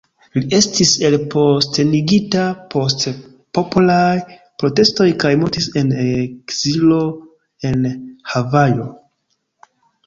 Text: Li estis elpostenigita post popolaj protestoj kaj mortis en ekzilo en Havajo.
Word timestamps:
Li 0.35 0.41
estis 0.59 0.93
elpostenigita 1.09 2.45
post 2.75 3.05
popolaj 3.59 4.17
protestoj 4.65 5.09
kaj 5.25 5.35
mortis 5.45 5.71
en 5.83 5.93
ekzilo 6.09 7.01
en 7.73 7.89
Havajo. 8.35 8.93